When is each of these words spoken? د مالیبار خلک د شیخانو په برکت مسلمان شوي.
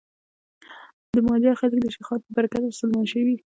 د 1.15 1.17
مالیبار 1.27 1.55
خلک 1.61 1.79
د 1.83 1.87
شیخانو 1.95 2.23
په 2.25 2.31
برکت 2.37 2.61
مسلمان 2.65 3.05
شوي. 3.13 3.35